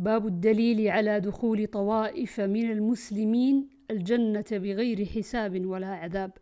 باب 0.00 0.26
الدليل 0.26 0.88
على 0.88 1.20
دخول 1.20 1.66
طوائف 1.66 2.40
من 2.40 2.70
المسلمين 2.70 3.68
الجنة 3.90 4.44
بغير 4.52 5.04
حساب 5.04 5.66
ولا 5.66 5.86
عذاب. 5.86 6.32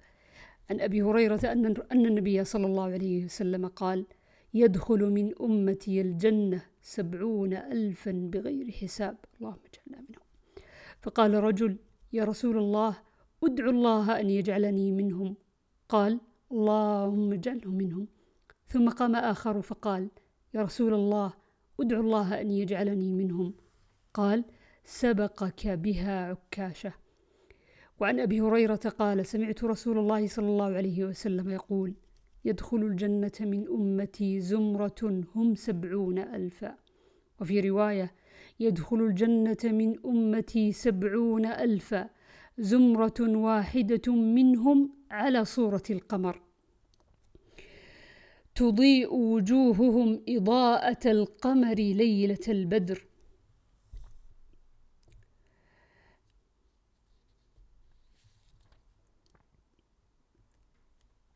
عن 0.71 0.81
أبي 0.81 1.03
هريرة 1.03 1.41
أن 1.93 2.07
النبي 2.07 2.45
صلى 2.45 2.67
الله 2.67 2.85
عليه 2.85 3.25
وسلم 3.25 3.67
قال 3.67 4.07
يدخل 4.55 5.11
من 5.11 5.33
أمتي 5.41 6.01
الجنة 6.01 6.63
سبعون 6.83 7.53
ألفا 7.53 8.13
بغير 8.33 8.71
حساب. 8.71 9.17
اللهم 9.39 9.61
اجعلنا 9.69 10.09
منهم. 10.09 10.27
فقال 11.01 11.35
رجل 11.35 11.77
يا 12.13 12.25
رسول 12.25 12.59
الله 12.59 12.97
أدعو 13.45 13.71
الله 13.71 14.21
أن 14.21 14.31
يجعلني 14.31 14.93
منهم. 14.93 15.37
قال 15.89 16.21
اللهم 16.53 17.33
اجعله 17.33 17.71
منهم. 17.71 18.07
ثم 18.67 18.89
قام 18.89 19.17
آخر 19.17 19.63
فقال 19.63 20.09
يا 20.55 20.63
رسول 20.63 20.95
الله 20.95 21.48
ادعو 21.81 22.01
الله 22.01 22.41
أن 22.41 22.51
يجعلني 22.51 23.13
منهم. 23.13 23.55
قال 24.15 24.45
سبقك 24.85 25.69
بها 25.69 26.27
عكاشة. 26.31 26.93
وعن 28.01 28.21
أبي 28.21 28.41
هريرة 28.41 28.75
قال 28.99 29.27
سمعت 29.27 29.65
رسول 29.65 29.99
الله 29.99 30.27
صلى 30.27 30.47
الله 30.47 30.77
عليه 30.77 31.05
وسلم 31.05 31.51
يقول 31.51 31.95
يدخل 32.45 32.77
الجنة 32.77 33.33
من 33.41 33.69
أمتي 33.69 34.41
زمرة 34.41 35.25
هم 35.35 35.55
سبعون 35.55 36.19
ألفا. 36.19 36.75
وفي 37.41 37.61
رواية 37.61 38.15
يدخل 38.61 38.97
الجنة 38.97 39.57
من 39.65 39.99
أمتي 40.05 40.73
سبعون 40.73 41.47
ألفا. 41.47 42.11
زمرة 42.59 43.21
واحدة 43.21 44.13
منهم 44.15 44.91
على 45.11 45.45
صورة 45.45 45.83
القمر. 45.91 46.48
تضيء 48.59 49.15
وجوههم 49.15 50.23
إضاءة 50.29 51.05
القمر 51.07 51.75
ليلة 51.75 52.45
البدر. 52.49 53.05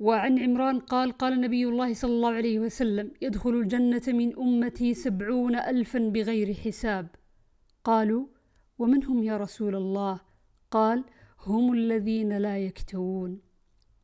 وعن 0.00 0.38
عمران 0.38 0.80
قال 0.80 1.12
قال 1.12 1.41
نبي 1.41 1.69
الله 1.69 1.94
صلى 1.94 2.11
الله 2.11 2.33
عليه 2.34 2.58
وسلم 2.58 3.11
يدخل 3.22 3.50
الجنة 3.50 4.02
من 4.08 4.36
أمتي 4.39 4.94
سبعون 4.94 5.56
ألفا 5.56 5.98
بغير 5.98 6.55
حساب. 6.55 7.08
قالوا 7.84 8.27
ومن 8.78 9.05
هم 9.05 9.22
يا 9.22 9.36
رسول 9.36 9.74
الله؟ 9.74 10.20
قال 10.70 11.05
هم 11.46 11.72
الذين 11.72 12.39
لا 12.39 12.58
يكتوون 12.58 13.41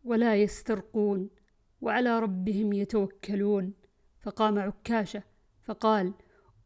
ولا 0.05 0.37
يسترقون. 0.37 1.38
وعلى 1.81 2.19
ربهم 2.19 2.73
يتوكلون. 2.73 3.73
فقام 4.21 4.59
عكاشة 4.59 5.23
فقال 5.63 6.15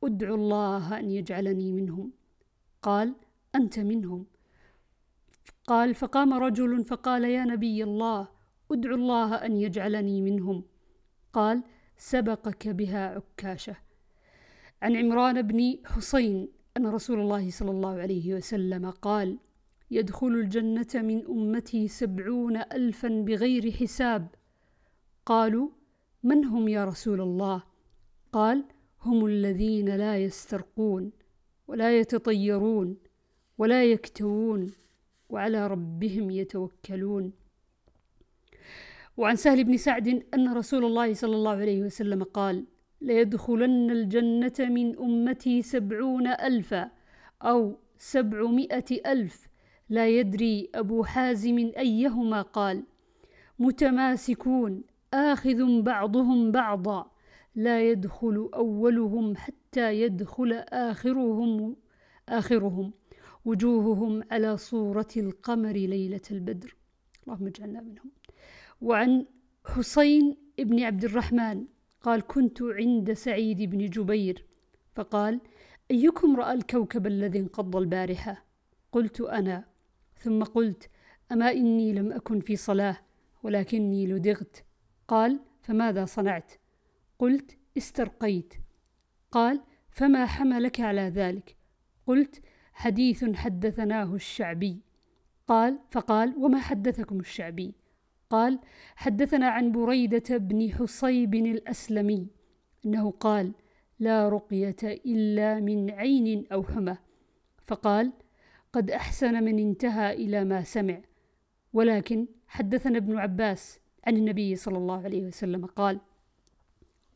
ادعوا 0.04 0.36
الله 0.36 0.98
أن 0.98 1.10
يجعلني 1.10 1.72
منهم. 1.72 2.12
قال 2.82 3.14
أنت 3.54 3.78
منهم. 3.78 4.26
قال 5.66 5.94
فقام 5.94 6.34
رجل 6.34 6.84
فقال 6.84 7.24
يا 7.24 7.44
نبي 7.44 7.84
الله 7.84 8.28
أدعو 8.70 8.94
الله 8.94 9.34
أن 9.34 9.56
يجعلني 9.56 10.20
منهم. 10.20 10.64
قال 11.32 11.62
سبقك 11.96 12.68
بها 12.68 13.08
عكاشة. 13.08 13.76
عن 14.82 14.96
عمران 14.96 15.42
بن 15.42 15.78
حسين 15.86 16.48
أن 16.76 16.86
رسول 16.86 17.20
الله 17.20 17.50
صلى 17.50 17.70
الله 17.70 18.00
عليه 18.00 18.34
وسلم 18.34 18.90
قال 18.90 19.38
يدخل 19.90 20.26
الجنة 20.26 20.94
من 20.94 21.26
أمتي 21.26 21.88
سبعون 21.88 22.56
ألفا 22.56 23.08
بغير 23.08 23.70
حساب 23.70 24.28
قالوا 25.26 25.68
من 26.22 26.44
هم 26.44 26.68
يا 26.68 26.84
رسول 26.84 27.20
الله؟ 27.20 27.62
قال 28.32 28.64
هم 29.02 29.26
الذين 29.26 29.96
لا 29.96 30.18
يسترقون 30.18 31.12
ولا 31.68 31.98
يتطيرون 31.98 32.96
ولا 33.58 33.84
يكتوون 33.84 34.72
وعلى 35.30 35.66
ربهم 35.66 36.30
يتوكلون. 36.30 37.32
وعن 39.16 39.36
سهل 39.36 39.64
بن 39.64 39.76
سعد 39.76 40.08
أن 40.34 40.54
رسول 40.54 40.84
الله 40.84 41.14
صلى 41.14 41.36
الله 41.36 41.50
عليه 41.50 41.82
وسلم 41.82 42.22
قال 42.22 42.64
ليدخلن 43.00 43.90
الجنة 43.90 44.58
من 44.60 44.98
أمتي 44.98 45.62
سبعون 45.62 46.26
ألفا 46.26 46.90
أو 47.42 47.76
سبعمائة 47.98 49.12
ألف. 49.12 49.48
لا 49.88 50.08
يدري 50.08 50.70
أبو 50.74 51.04
حازم 51.04 51.72
أيهما 51.78 52.42
قال 52.42 52.82
متماسكون 53.58 54.82
آخذ 55.14 55.82
بعضهم 55.82 56.52
بعضا 56.52 57.10
لا 57.54 57.90
يدخل 57.90 58.50
أولهم 58.54 59.36
حتى 59.36 60.00
يدخل 60.00 60.52
آخرهم 60.68 61.76
آخرهم. 62.28 62.92
وجوههم 63.44 64.22
على 64.30 64.56
صورة 64.56 65.08
القمر 65.16 65.72
ليلة 65.72 66.20
البدر. 66.30 66.76
اللهم 67.26 67.46
اجعلنا 67.46 67.80
منهم. 67.80 68.10
وعن 68.80 69.26
حسين 69.66 70.36
بن 70.58 70.82
عبد 70.82 71.04
الرحمن 71.04 71.64
قال 72.00 72.26
كنت 72.26 72.62
عند 72.62 73.12
سعيد 73.12 73.62
بن 73.62 73.86
جبير 73.86 74.46
فقال 74.94 75.40
أيكم 75.90 76.36
رأى 76.36 76.52
الكوكب 76.54 77.06
الذي 77.06 77.38
انقض 77.38 77.76
البارحة؟ 77.76 78.44
قلت 78.92 79.20
أنا 79.20 79.64
ثم 80.16 80.42
قلت 80.42 80.90
أما 81.32 81.52
إني 81.52 81.92
لم 81.92 82.12
أكن 82.12 82.40
في 82.40 82.56
صلاة 82.56 82.96
ولكني 83.42 84.06
لدغت 84.06 84.64
قال 85.08 85.40
فماذا 85.62 86.04
صنعت؟ 86.04 86.52
قلت 87.18 87.58
استرقيت. 87.76 88.54
قال 89.30 89.60
فما 89.90 90.26
حملك 90.26 90.80
على 90.80 91.00
ذلك؟ 91.00 91.56
قلت 92.06 92.42
حديث 92.72 93.24
حدثناه 93.24 94.14
الشعبي. 94.14 94.80
قال 95.48 95.78
فقال 95.90 96.34
وما 96.36 96.58
حدثكم 96.58 97.20
الشعبي؟ 97.20 97.74
قال 98.30 98.58
حدثنا 98.96 99.48
عن 99.48 99.72
بريدة 99.72 100.36
بن 100.36 100.72
حصيب 100.72 101.34
الأسلمي. 101.34 102.26
أنه 102.86 103.10
قال 103.10 103.52
لا 103.98 104.28
رقية 104.28 104.76
إلا 104.82 105.60
من 105.60 105.90
عين 105.90 106.46
أو 106.52 106.62
حمى. 106.62 106.96
فقال 107.66 108.12
قد 108.72 108.90
أحسن 108.90 109.44
من 109.44 109.58
انتهى 109.58 110.12
إلى 110.12 110.44
ما 110.44 110.62
سمع. 110.62 111.00
ولكن 111.72 112.26
حدثنا 112.46 112.98
ابن 112.98 113.18
عباس 113.18 113.81
عن 114.06 114.16
النبي 114.16 114.56
صلى 114.56 114.78
الله 114.78 115.04
عليه 115.04 115.22
وسلم 115.22 115.66
قال 115.66 116.00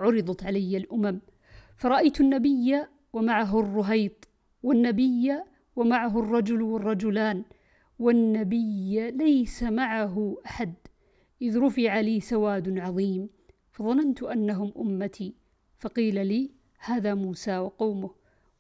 عرضت 0.01 0.45
علي 0.45 0.77
الأمم 0.77 1.21
فرأيت 1.77 2.21
النبي 2.21 2.85
ومعه 3.13 3.61
الرهيط 3.61 4.29
والنبي 4.63 5.43
ومعه 5.77 6.19
الرجل 6.19 6.63
والرجلان 6.63 7.45
والنبي 7.99 9.11
ليس 9.11 9.63
معه 9.63 10.37
أحد 10.47 10.75
إذ 11.43 11.59
رفع 11.59 12.01
لي 12.01 12.21
سواد 12.21 12.79
عظيم 12.79 13.29
فظننت 13.71 14.23
أنهم 14.23 14.73
أمتي 14.79 15.35
فقيل 15.79 16.27
لي 16.27 16.51
هذا 16.79 17.15
موسى 17.15 17.59
وقومه 17.59 18.11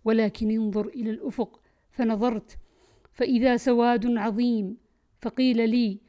ولكن 0.04 0.50
انظر 0.50 0.86
إلى 0.86 1.10
الأفق 1.10 1.60
فنظرت 1.90 2.58
فإذا 3.12 3.56
سواد 3.56 4.06
عظيم 4.06 4.76
فقيل 5.20 5.70
لي 5.70 6.00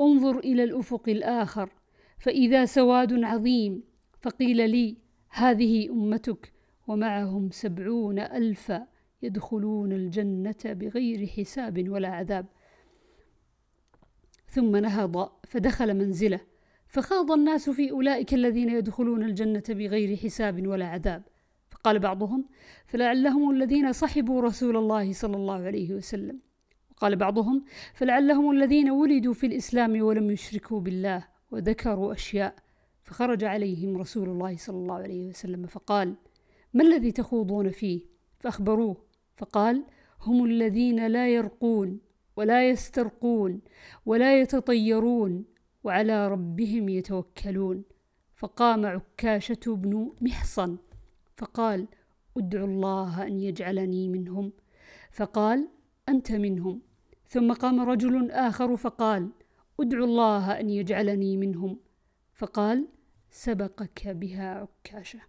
انظر 0.00 0.38
إلى 0.38 0.64
الأفق 0.64 1.08
الآخر 1.08 1.70
فإذا 2.18 2.64
سواد 2.64 3.24
عظيم 3.24 3.82
فقيل 4.20 4.70
لي 4.70 4.96
هذه 5.30 5.90
أمتك 5.90 6.52
ومعهم 6.86 7.50
سبعون 7.50 8.18
ألفا 8.18 8.86
يدخلون 9.22 9.92
الجنة 9.92 10.56
بغير 10.64 11.26
حساب 11.26 11.88
ولا 11.88 12.08
عذاب. 12.08 12.46
ثم 14.48 14.76
نهض 14.76 15.30
فدخل 15.48 15.94
منزله 15.94 16.40
فخاض 16.86 17.32
الناس 17.32 17.70
في 17.70 17.90
أولئك 17.90 18.34
الذين 18.34 18.68
يدخلون 18.68 19.22
الجنة 19.22 19.62
بغير 19.68 20.16
حساب 20.16 20.66
ولا 20.66 20.86
عذاب. 20.86 21.22
فقال 21.70 21.98
بعضهم 21.98 22.44
فلعلهم 22.86 23.50
الذين 23.50 23.92
صحبوا 23.92 24.42
رسول 24.42 24.76
الله 24.76 25.12
صلى 25.12 25.36
الله 25.36 25.62
عليه 25.62 25.94
وسلم. 25.94 26.40
وقال 26.96 27.16
بعضهم 27.16 27.64
فلعلهم 27.94 28.50
الذين 28.50 28.90
ولدوا 28.90 29.32
في 29.34 29.46
الإسلام 29.46 30.02
ولم 30.02 30.30
يشركوا 30.30 30.80
بالله 30.80 31.24
وذكروا 31.50 32.12
أشياء 32.12 32.54
فخرج 33.02 33.44
عليهم 33.44 33.96
رسول 33.96 34.28
الله 34.28 34.56
صلى 34.56 34.76
الله 34.76 34.94
عليه 34.94 35.28
وسلم 35.28 35.66
فقال 35.66 36.14
ما 36.74 36.84
الذي 36.84 37.12
تخوضون 37.12 37.70
فيه؟ 37.70 38.00
فأخبروه 38.38 38.96
فقال 39.36 39.84
هم 40.20 40.44
الذين 40.44 41.06
لا 41.06 41.28
يرقون 41.28 42.00
ولا 42.36 42.68
يسترقون 42.70 43.60
ولا 44.06 44.40
يتطيرون 44.40 45.44
وعلى 45.84 46.28
ربهم 46.28 46.88
يتوكلون. 46.88 47.84
فقام 48.34 48.86
عكاشة 48.86 49.60
بن 49.66 50.12
محصن 50.20 50.76
فقال 51.36 51.86
ادعوا 52.36 52.66
الله 52.66 53.26
أن 53.26 53.40
يجعلني 53.40 54.08
منهم. 54.08 54.52
فقال 55.10 55.68
أنت 56.08 56.32
منهم. 56.32 56.82
ثم 57.28 57.52
قام 57.52 57.80
رجل 57.80 58.30
آخر 58.30 58.76
فقال 58.76 59.30
ادعوا 59.80 60.06
الله 60.06 60.60
أن 60.60 60.70
يجعلني 60.70 61.36
منهم. 61.36 61.78
فقال 62.34 62.88
سبقك 63.30 64.08
بها 64.08 64.54
عكاشة. 64.54 65.20